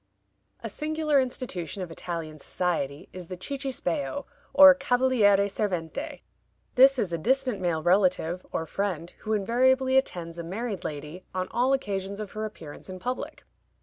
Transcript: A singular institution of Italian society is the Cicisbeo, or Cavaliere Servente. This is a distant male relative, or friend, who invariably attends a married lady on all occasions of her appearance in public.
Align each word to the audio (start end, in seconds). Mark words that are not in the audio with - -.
A 0.63 0.67
singular 0.67 1.19
institution 1.21 1.83
of 1.83 1.91
Italian 1.91 2.39
society 2.39 3.07
is 3.13 3.27
the 3.27 3.37
Cicisbeo, 3.37 4.25
or 4.51 4.73
Cavaliere 4.73 5.47
Servente. 5.47 6.21
This 6.73 6.97
is 6.97 7.13
a 7.13 7.19
distant 7.19 7.61
male 7.61 7.83
relative, 7.83 8.43
or 8.51 8.65
friend, 8.65 9.11
who 9.19 9.33
invariably 9.33 9.97
attends 9.97 10.39
a 10.39 10.43
married 10.43 10.83
lady 10.83 11.23
on 11.35 11.47
all 11.51 11.71
occasions 11.71 12.19
of 12.19 12.31
her 12.31 12.45
appearance 12.45 12.89
in 12.89 12.97
public. 12.97 13.43